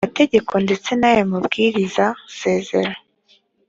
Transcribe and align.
mategeko 0.07 0.53
ndetse 0.65 0.89
n 0.99 1.01
aya 1.11 1.23
mabwiriza 1.31 2.05
sezar 2.37 2.91